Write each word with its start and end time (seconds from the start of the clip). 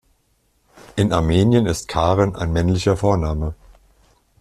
In 0.95 1.13
Armenien 1.13 1.67
ist 1.67 1.87
Karen 1.87 2.35
ein 2.35 2.51
männlicher 2.51 2.97
Vorname. 2.97 3.53